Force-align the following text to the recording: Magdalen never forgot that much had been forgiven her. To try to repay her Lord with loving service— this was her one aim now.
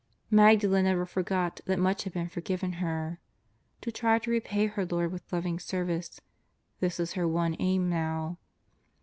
Magdalen 0.31 0.85
never 0.85 1.05
forgot 1.05 1.61
that 1.65 1.77
much 1.77 2.05
had 2.05 2.13
been 2.13 2.27
forgiven 2.27 2.71
her. 2.81 3.19
To 3.81 3.91
try 3.91 4.17
to 4.17 4.31
repay 4.31 4.65
her 4.65 4.83
Lord 4.83 5.11
with 5.11 5.31
loving 5.31 5.59
service— 5.59 6.19
this 6.79 6.97
was 6.97 7.13
her 7.13 7.27
one 7.27 7.55
aim 7.59 7.87
now. 7.87 8.39